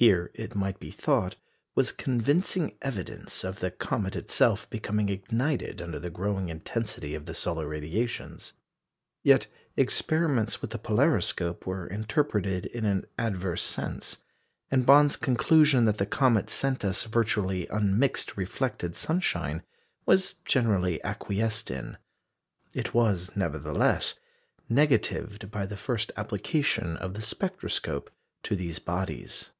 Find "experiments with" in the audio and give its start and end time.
9.76-10.70